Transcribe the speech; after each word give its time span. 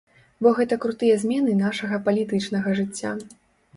Бо 0.45 0.53
гэта 0.59 0.77
крутыя 0.85 1.19
змены 1.23 1.53
нашага 1.61 2.01
палітычнага 2.07 2.69
жыцця. 2.81 3.11